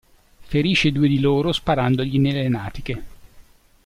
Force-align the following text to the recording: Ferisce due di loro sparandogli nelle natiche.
Ferisce 0.39 0.91
due 0.91 1.07
di 1.07 1.19
loro 1.19 1.51
sparandogli 1.51 2.17
nelle 2.19 2.49
natiche. 2.49 3.03